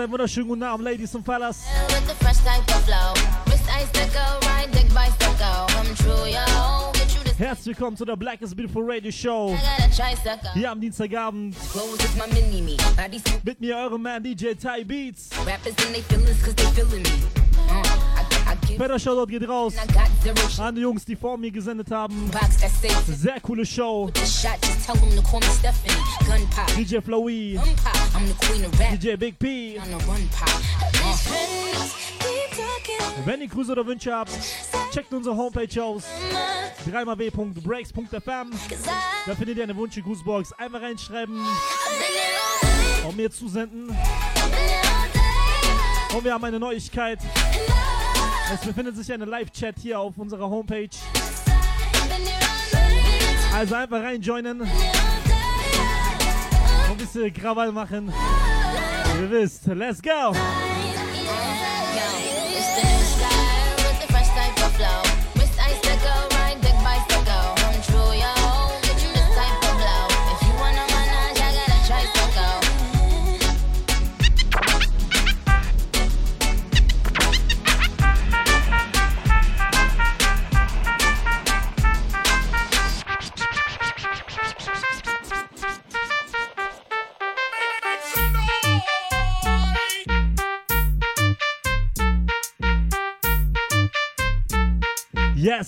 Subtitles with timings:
[0.00, 1.58] Einen wunderschönen guten Abend, Ladies und Fellas.
[7.36, 9.54] Herzlich willkommen zu der Black is Beautiful Radio Show.
[10.54, 11.54] Hier am Dienstagabend.
[13.42, 15.28] Mit mir, eurem Man DJ Ty Beats.
[18.78, 19.74] Fetter Shoutout geht raus
[20.58, 22.30] an die Jungs, die vor mir gesendet haben.
[23.06, 24.10] Sehr coole Show.
[26.76, 27.60] DJ Flowey,
[28.90, 29.80] DJ Big P.
[33.24, 34.30] Wenn ihr Grüße oder Wünsche habt,
[34.92, 36.04] checkt unsere Homepage aus.
[36.90, 38.50] dreimal w.breaks.fm.
[39.26, 40.52] Da findet ihr eine Wünsche-Grußbox.
[40.54, 41.46] Einfach reinschreiben
[43.06, 43.96] und mir zusenden.
[46.14, 47.20] Und wir haben eine Neuigkeit.
[48.52, 50.88] Es befindet sich eine Live-Chat hier auf unserer Homepage.
[53.54, 54.68] Also einfach reinjoinen.
[57.12, 58.12] Bisschen Krawall machen.
[59.20, 60.32] Ihr wisst, let's go!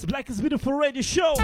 [0.07, 1.35] Black is Beautiful Radio Show.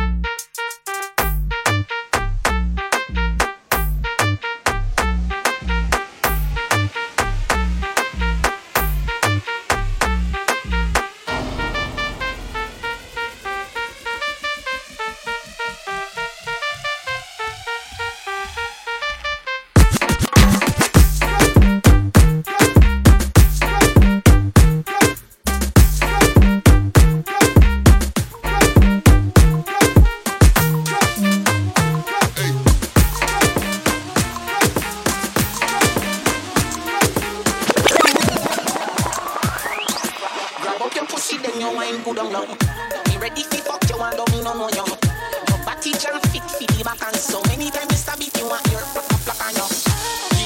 [43.21, 44.87] Ready fi fuck you and don't me no know you.
[44.87, 48.15] Your body jam fit fi the back and so many times Mr.
[48.19, 49.67] Beat you want your plak plak plak on you.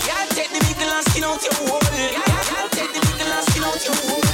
[0.09, 1.85] Yeah, take the big and skin out your hole.
[1.93, 4.25] Yeah, yeah, take the big and skin out your hole.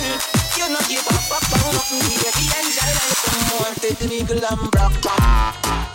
[0.55, 2.45] You know give a fuck about nothing, baby.
[2.63, 3.75] Enjoy life some more.
[3.83, 5.89] Take the big and block block.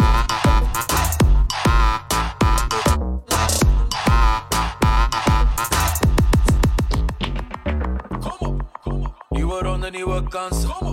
[9.93, 10.01] Ni
[10.31, 10.69] cansa.
[10.79, 10.92] ¿Cómo?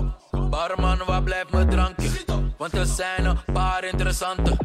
[1.40, 2.08] heb mijn drankje.
[2.56, 4.56] Want er zijn een paar interessante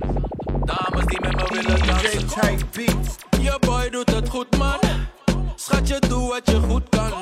[0.66, 2.57] dames die met me willen dansen.
[3.42, 4.80] Je boy doet het goed, man.
[5.56, 7.13] Schatje, doe wat je goed kan.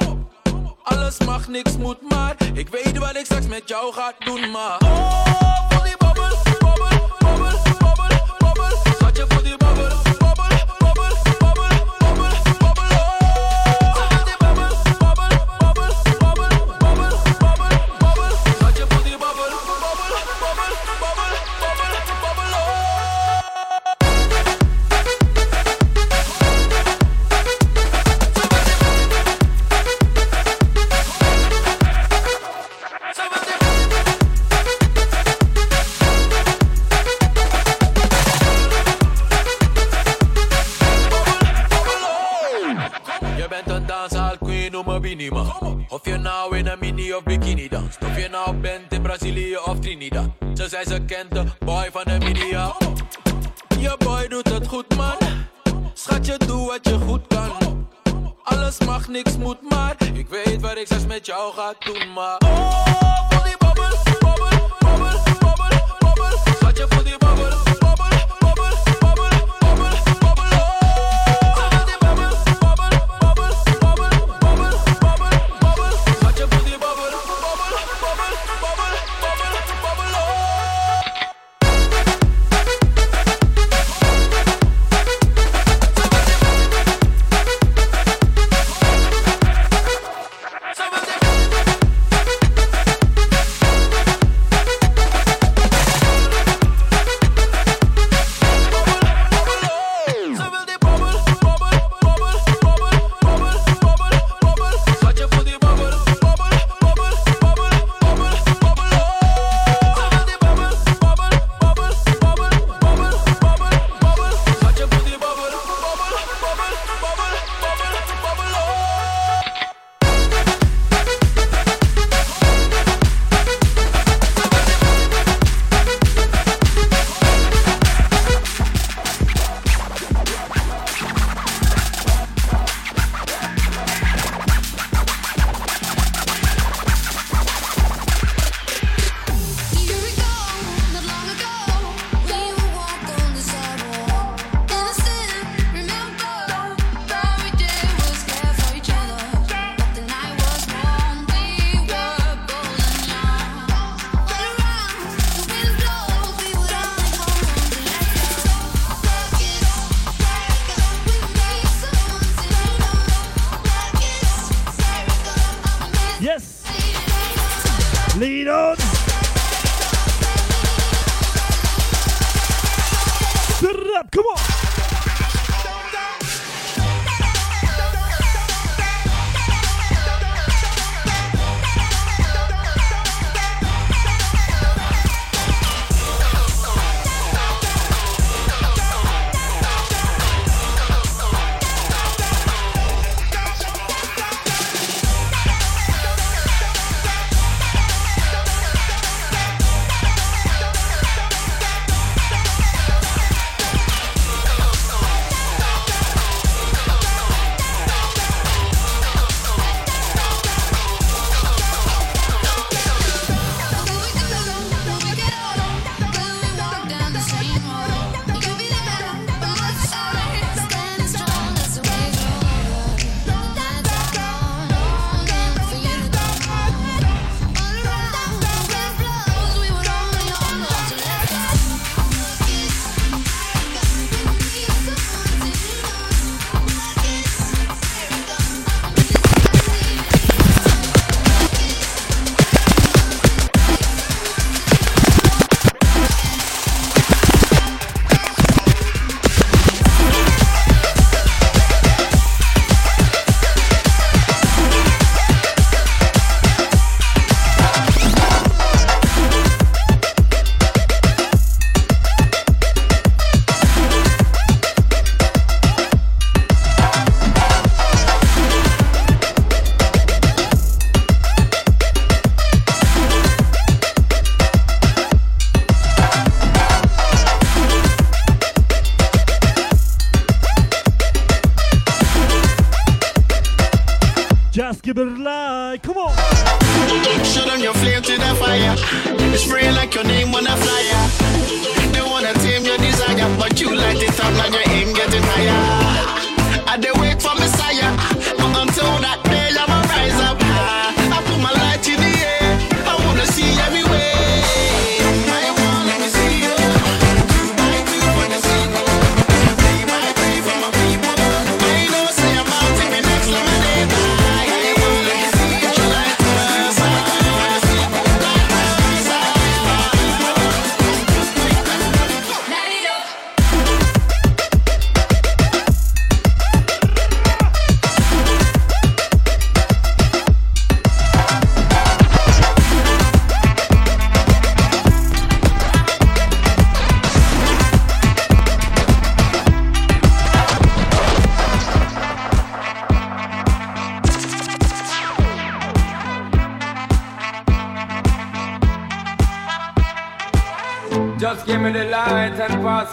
[0.84, 4.78] Alles mag, niks moet, maar ik weet wat ik straks met jou ga doen, maar.
[4.80, 6.03] Oh,
[47.54, 47.98] Trinidad.
[48.02, 50.30] Of je nou bent in Brazilië of Trinidad.
[50.54, 52.76] Ze zijn ze kent de boy van de media.
[53.80, 55.18] Je boy doet het goed, man.
[55.94, 57.88] Schatje, doe wat je goed kan.
[58.44, 62.38] Alles mag, niks moet, maar ik weet waar ik straks met jou ga doen, maar.
[62.38, 62.84] Oh,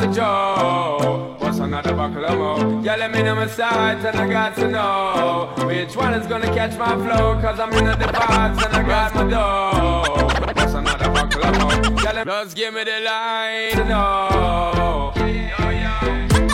[0.00, 1.36] the Joe.
[1.38, 2.82] What's another buckle of more?
[2.82, 6.46] Yeah, let me know my sides and I got to know which one is gonna
[6.54, 7.38] catch my flow.
[7.40, 10.54] Cause I'm in the vibes and I got my dough.
[10.56, 12.02] What's another buckle of more?
[12.02, 15.12] Yeah, let just give me the light to know.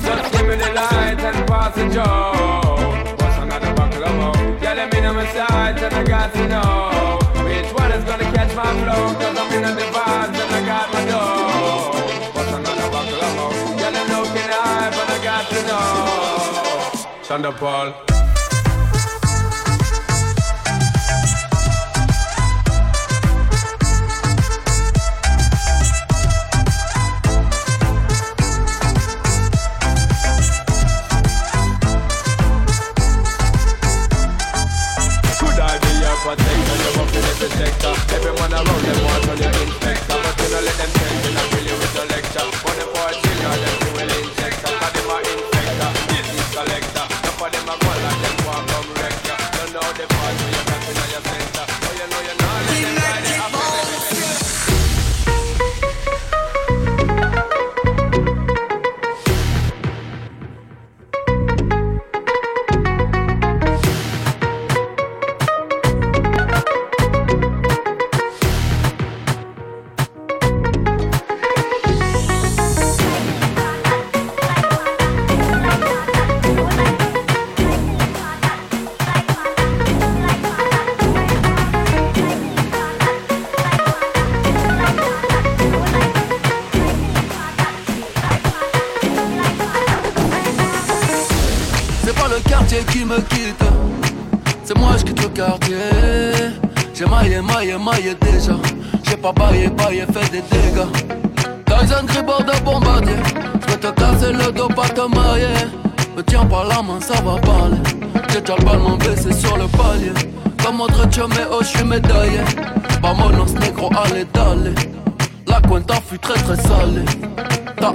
[0.06, 3.14] Just give me the light and pass the Joe.
[3.20, 4.60] What's another buckle of more?
[4.60, 8.24] Yeah, let me know my sides and I got to know which one is gonna
[8.34, 9.14] catch my flow.
[9.20, 11.95] Cause I'm in the vibes and I got my dough.
[17.26, 18.25] Thunderbolt.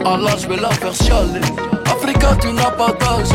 [0.05, 1.41] Allah, je vais la faire chialer.
[1.85, 3.29] Africa, tu n'as pas d'âge.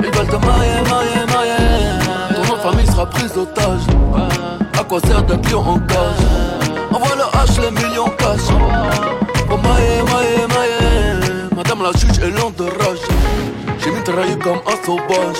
[0.00, 2.34] Ils veulent te mailler, mailler, mailler.
[2.34, 3.82] Ton nom famille sera prise d'otage.
[4.78, 6.24] À quoi sert d'être lion en cage?
[6.92, 8.46] Envoie le H, les millions cash.
[9.50, 11.56] Oh mailler, mailler, mailler.
[11.56, 13.02] Madame la juge est lente de rage.
[13.78, 15.36] J'ai mitraillé comme un sauvage.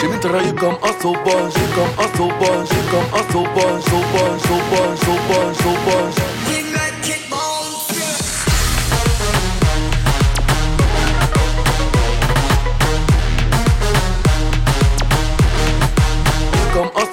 [0.00, 1.54] J'ai mitraillé comme un sauvage.
[1.74, 2.68] Comme un sauvage.
[2.90, 3.82] Comme un sauvage.
[3.84, 6.33] Sauvage, sauvage, sauvage, sauvage.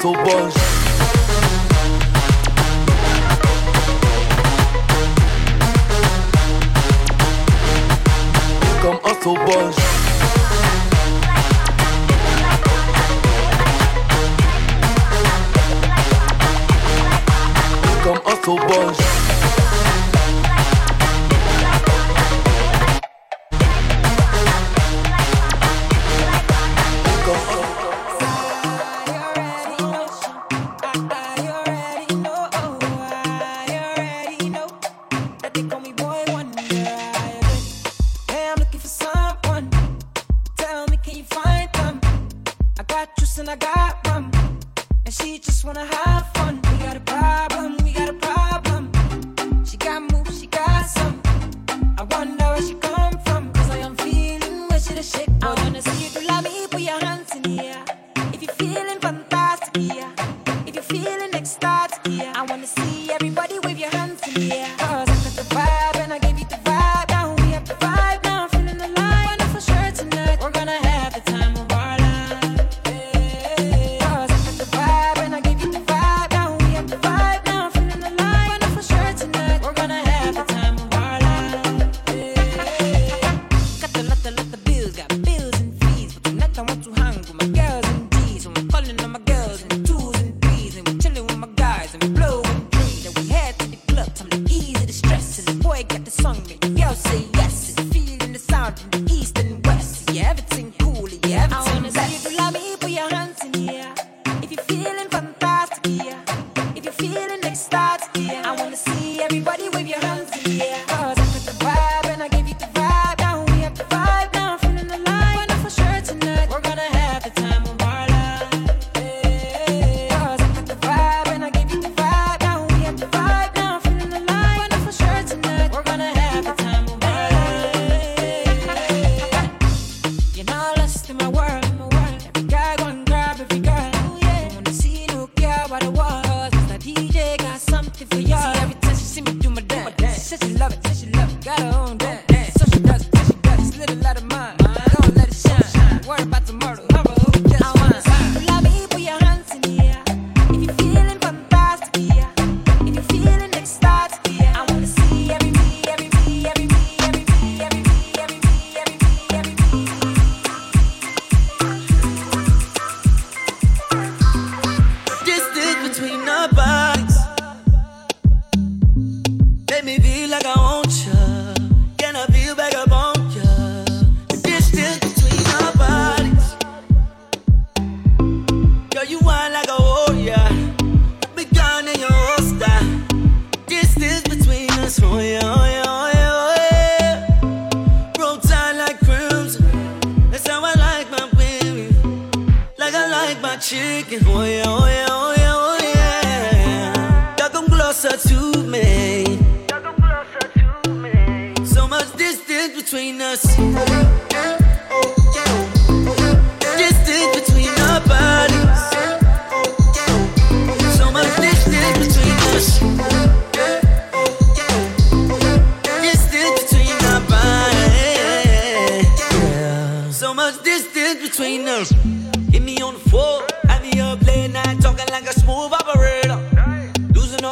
[0.02, 0.61] Sou bom
[52.02, 52.41] I wonder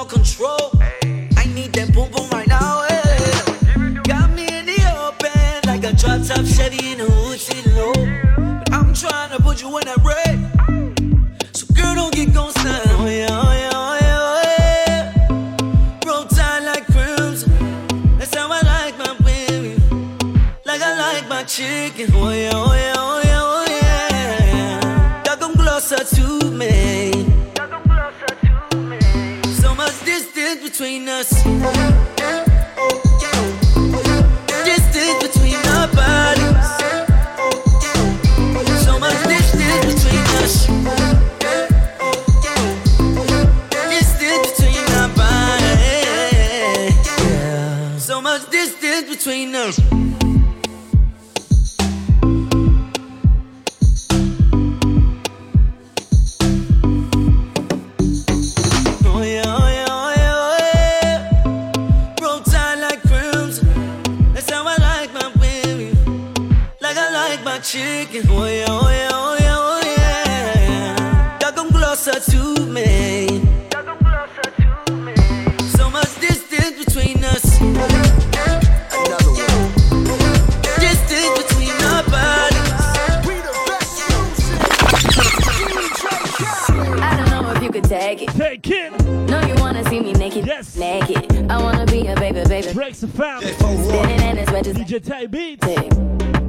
[0.05, 0.58] control.
[87.79, 88.29] could tag it.
[88.29, 89.05] Take it.
[89.05, 90.45] No, you wanna see me naked.
[90.45, 90.75] Yes.
[90.75, 91.49] Naked.
[91.49, 92.73] I wanna be a baby, baby.
[92.73, 93.53] Breaks the family.
[93.53, 94.75] Spinning in his wedges.
[94.77, 95.65] DJ Ty beats.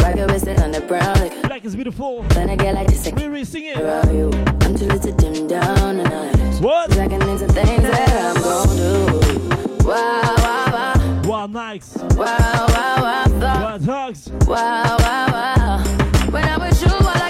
[0.03, 1.31] Rock your wrist on the brown.
[1.43, 2.23] Black is beautiful.
[2.35, 3.77] When I get like this, I can't sing it.
[3.79, 6.61] I'm too little to dim down tonight.
[6.61, 6.97] What?
[6.99, 9.87] I can into things that I'm gonna do.
[9.87, 11.23] Wow, wow, wow.
[11.25, 11.97] Wow, nice.
[11.97, 13.25] Wow, wow, wow.
[13.41, 14.31] Wow, dogs.
[14.47, 15.85] Wow, wow, wow.
[16.31, 17.30] When I'm with you, I like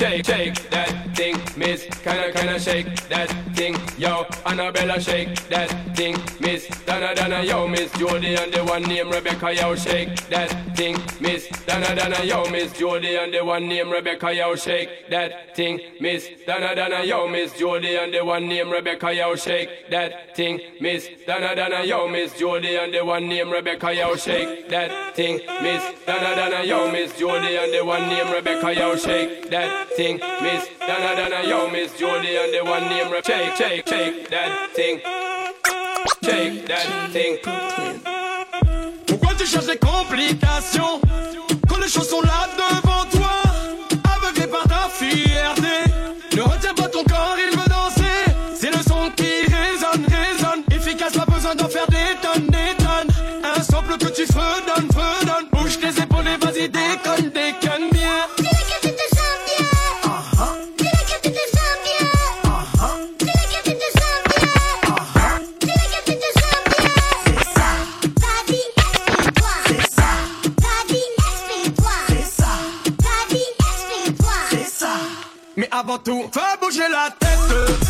[0.00, 2.86] Shake, shake, that thing, miss, kinda, kinda shake.
[3.10, 5.34] That thing, yo, Annabella shake.
[5.50, 6.16] That thing,
[7.00, 11.48] Donna, Donna, yo, miss Jody and the one named Rebecca, yo, shake that thing, miss,
[11.64, 16.28] Donna, Donna, yo, miss Jody and the one named Rebecca, yo, shake that thing, miss,
[16.46, 21.08] Donna, Donna, yo, miss Jody and the one named Rebecca, yo, shake that thing, miss,
[21.26, 25.82] Donna, Donna, yo, miss Jody and the one named Rebecca, yo, shake that thing, miss,
[26.06, 30.68] Donna, Donna, yo, miss Jody and the one named Rebecca, yo, shake that thing, miss,
[30.80, 35.00] Donna, Donna, yo, miss Jody and the one Rebecca, shake, shake, shake that thing,
[36.22, 37.38] shake that thing.
[39.06, 41.00] Pourquoi tu cherches des complications?
[41.68, 42.39] Quand les choses sont là
[76.70, 77.89] bouger la tête.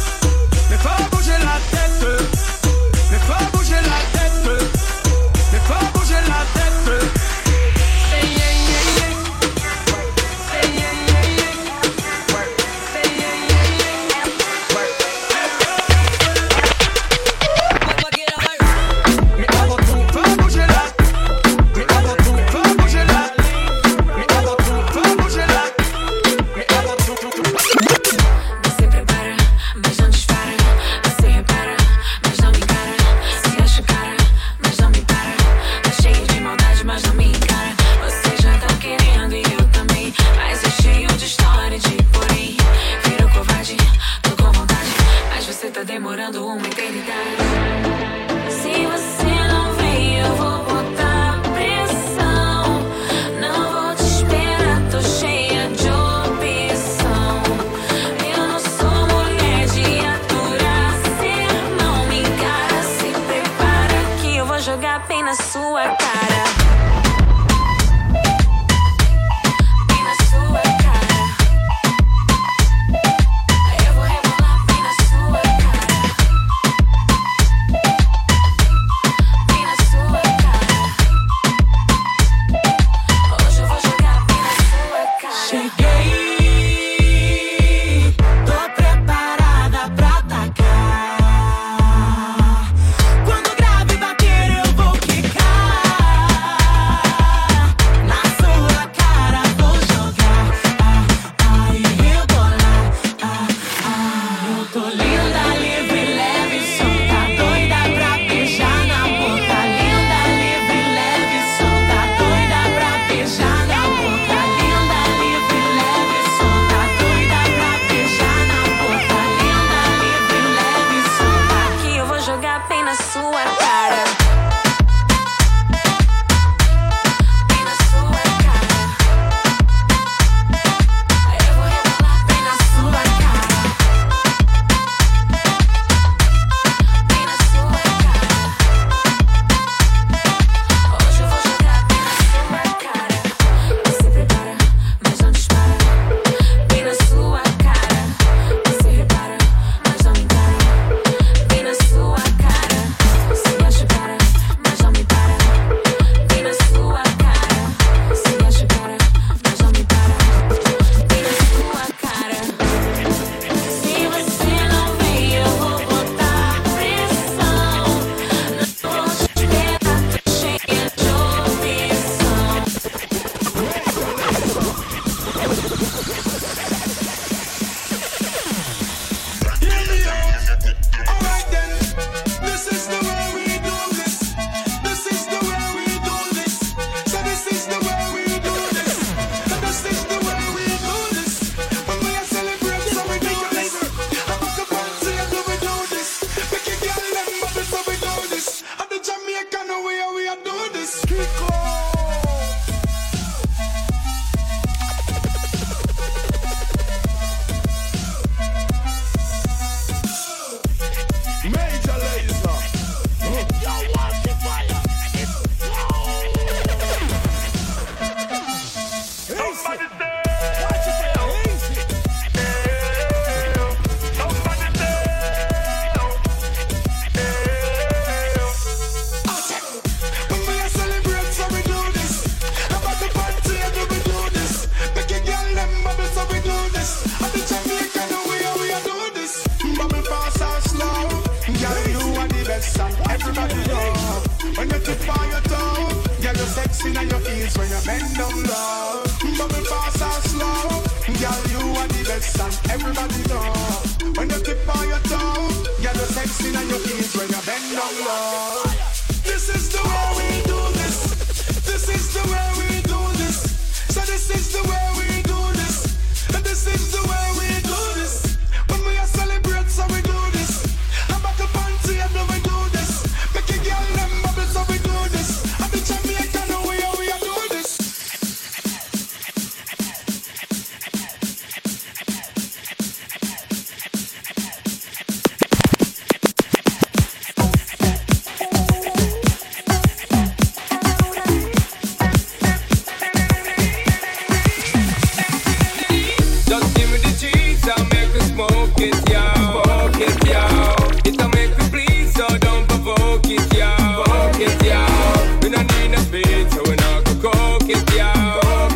[46.33, 47.40] 都我没给你答案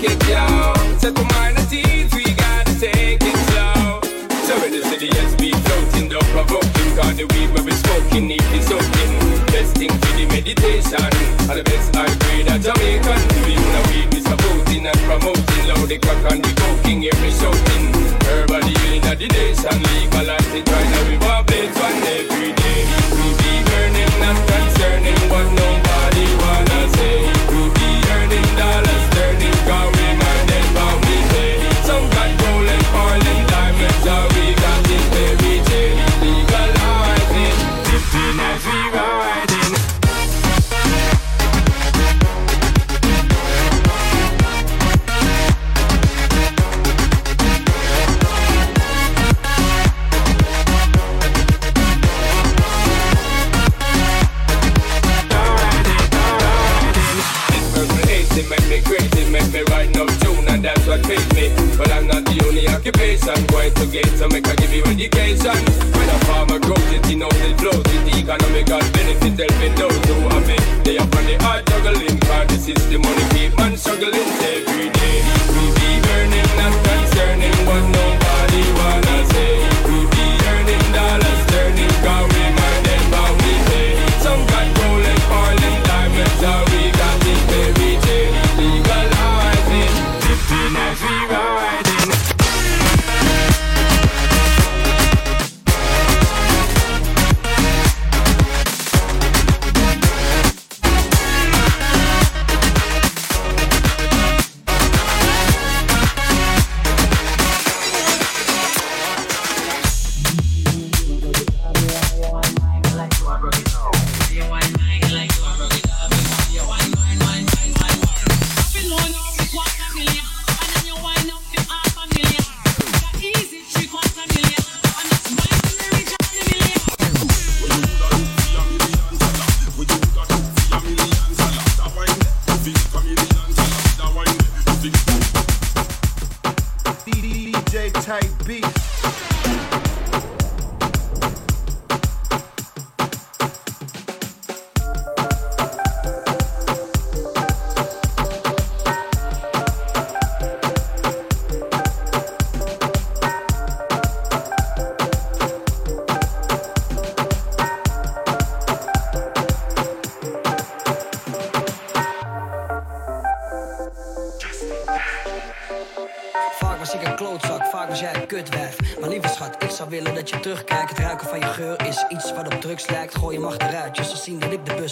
[0.05, 0.75] it down.
[0.99, 1.59] Set the mind
[2.15, 4.01] we gotta take it slow.
[4.47, 5.09] Serenity, the
[5.67, 6.29] floating, don't
[7.17, 8.27] the weed we smoking,
[8.63, 9.13] soaking.
[9.53, 11.11] Best thing the meditation,
[11.51, 11.93] and the best
[12.63, 13.21] Jamaican.
[13.47, 13.83] We wanna
[14.21, 15.65] supporting and promoting.
[15.69, 15.99] Loud the
[16.31, 16.53] and the
[19.19, 20.65] the nation, legalize it
[21.77, 22.34] one day.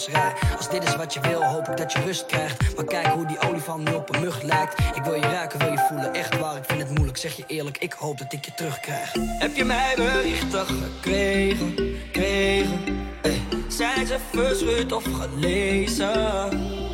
[0.07, 0.15] Dus,
[0.57, 2.77] Als dit is wat je wil, hoop ik dat je rust krijgt.
[2.77, 4.81] Maar kijk hoe die olifant nu op een mug lijkt.
[4.95, 6.57] Ik wil je raken, wil je voelen, echt waar.
[6.57, 9.13] Ik vind het moeilijk, zeg je eerlijk, ik hoop dat ik je terugkrijg.
[9.39, 11.75] Heb je mij berichten gekregen,
[12.13, 12.81] kregen?
[13.23, 13.41] Hey.
[13.51, 16.11] Eh, zijn ze verscheurd of gelezen?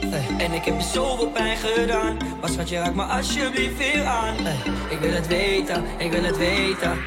[0.06, 0.26] Hey.
[0.38, 2.18] En ik heb je zoveel pijn gedaan.
[2.40, 4.36] Was wat je raakt me alsjeblieft weer aan.
[4.36, 4.72] Hey.
[4.88, 6.98] Ik wil het weten, ik wil het weten.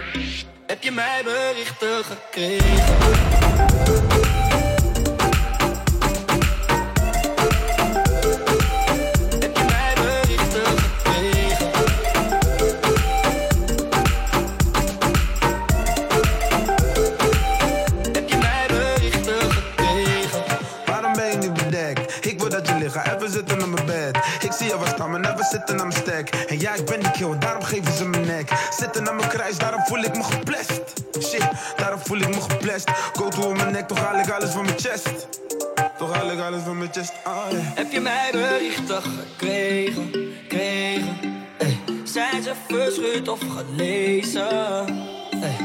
[0.65, 2.89] Heb je mij berichten gekregen?
[23.71, 24.17] mijn bed.
[24.41, 26.29] Ik zie jou wat staan, maar never zitten aan mijn stek.
[26.29, 28.51] En ja, ik ben die kill, daarom geven ze mijn nek.
[28.77, 30.82] Zitten aan mijn kruis, daarom voel ik me geplest.
[31.21, 32.91] Shit, daarom voel ik me geplest.
[33.13, 35.27] Go to mijn nek, toch haal ik alles van mijn chest.
[35.97, 37.45] Toch haal ik alles van mijn chest, ah.
[37.51, 40.11] Heb je mij berichten gekregen,
[40.47, 41.17] kregen?
[41.57, 41.79] Hey.
[42.03, 44.88] Zijn ze verscheurd of gelezen?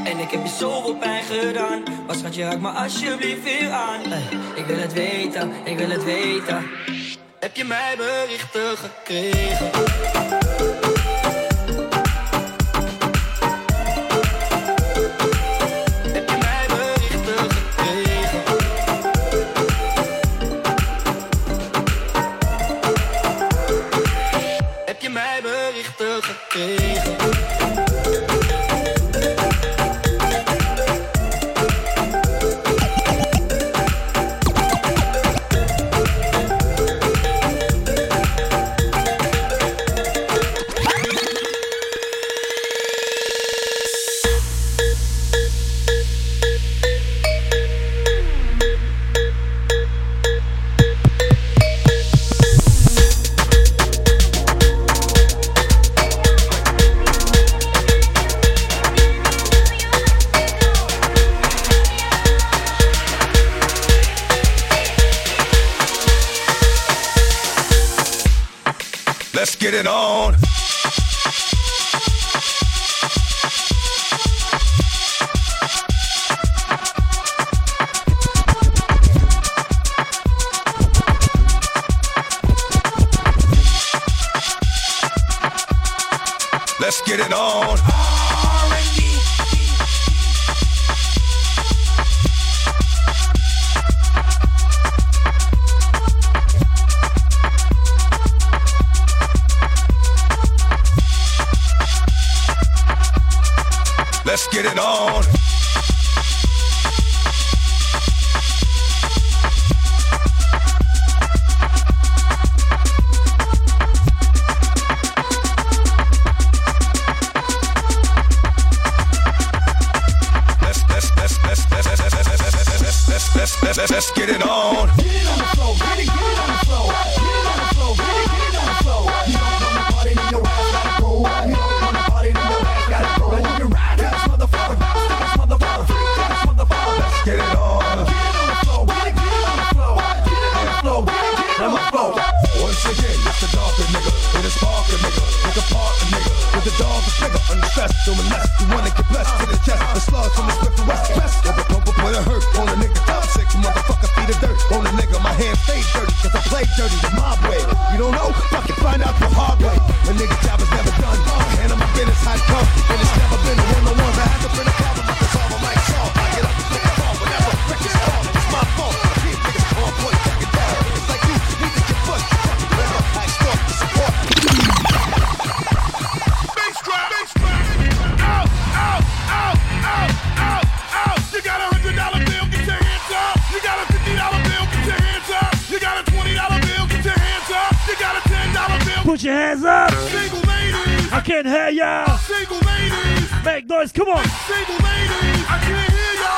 [0.03, 4.01] En ik heb je zoveel pijn gedaan Was schat, je raak me alsjeblieft weer aan.
[4.55, 6.65] Ik wil het weten, ik wil het weten
[7.39, 9.71] heb je mij berichten gekregen?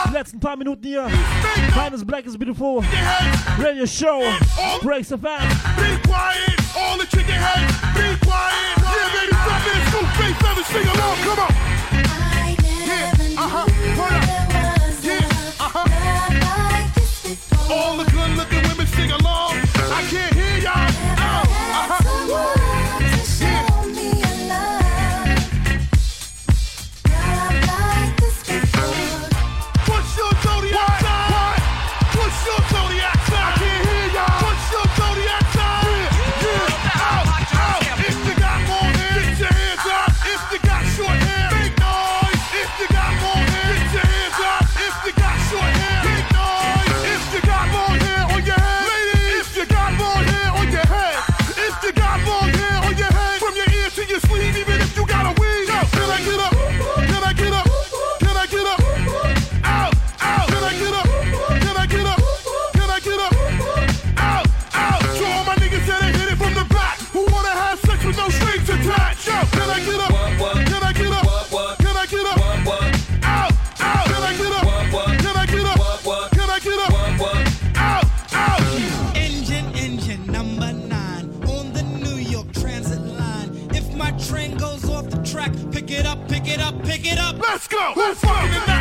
[0.06, 1.04] Die letzten paar Minuten hier.
[1.04, 2.84] Make Finest Black is Beautiful.
[3.58, 4.22] Radio Show.
[4.82, 5.20] Breaks FM.
[5.78, 6.60] Be quiet.
[6.76, 7.74] All the chicken heads.
[7.94, 8.78] Be quiet.
[8.78, 9.82] Yeah, baby, stop it.
[9.90, 11.18] Scoop, face, feathers, sing along.
[11.18, 11.54] Come on.
[12.86, 13.66] Yeah, uh-huh.
[13.96, 14.24] Turn up.
[15.04, 15.88] Yeah, uh-huh.
[17.74, 19.49] All the good looking women sing along.
[86.28, 87.38] pick it up, pick it up.
[87.40, 87.94] Let's go.
[87.96, 88.79] Let's go.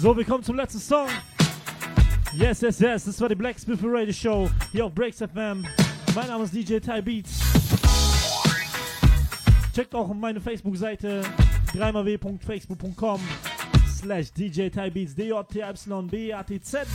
[0.00, 1.08] So, wir kommen zum letzten Song.
[2.32, 3.04] Yes, yes, yes.
[3.04, 5.66] Das war die Black Spiffle Radio Show hier auf Breaks FM.
[6.14, 7.40] Mein Name ist DJ Ty Beats.
[9.74, 11.22] Checkt auch meine Facebook-Seite
[11.72, 13.20] www.facebook.com
[13.88, 16.86] slash DJ Tybeats, d j t y b a t z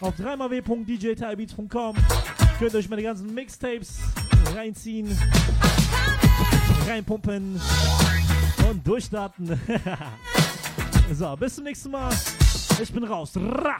[0.00, 1.96] Auf www.djtybeats.com
[2.60, 3.98] könnt ihr euch meine ganzen Mixtapes
[4.54, 5.18] reinziehen,
[6.86, 7.60] reinpumpen
[8.68, 9.58] und durchstarten.
[11.12, 12.12] So, bis zum nächsten Mal.
[12.80, 13.32] Ich bin raus.
[13.34, 13.78] Ra.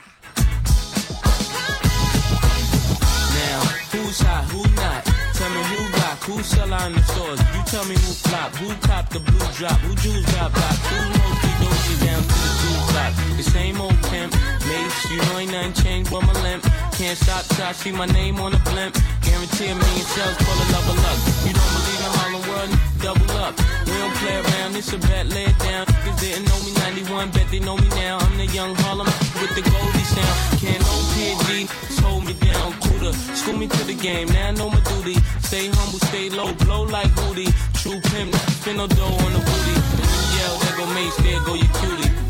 [3.35, 3.61] Now,
[3.93, 5.05] who's hot, who not?
[5.35, 7.41] Tell me who rock, who sell on the stores?
[7.55, 11.09] You tell me who flop, who cop the blue drop, who Jews got blocked, who
[11.09, 13.13] knows pushing down to the two top.
[13.39, 14.31] The same old pimp,
[14.67, 16.63] mates, you know ain't nothing changed but my limp.
[16.99, 18.95] Can't stop till I see my name on a blimp.
[19.23, 21.19] Guarantee a million sales full of love of luck.
[21.47, 22.71] You don't believe in Harlem World?
[23.05, 23.55] Double up.
[23.87, 25.87] We don't play around, it's a bet, lay it down.
[25.87, 28.19] Cause didn't know me 91, bet they know me now.
[28.19, 29.09] I'm the young Harlem
[29.41, 30.37] with the Goldie sound.
[30.61, 31.71] Can't no PG,
[32.03, 32.75] hold me down.
[32.85, 35.17] Cooler, school me to the game, now I know my duty.
[35.41, 37.53] Stay humble, stay low, blow like Hootie.
[37.81, 40.10] True pimp, spin no dough on the booty.
[40.41, 42.30] Chanel, there go me, there go your cutie.